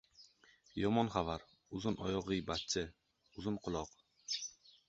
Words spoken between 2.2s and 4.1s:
g‘iybatchi― uzun quloq.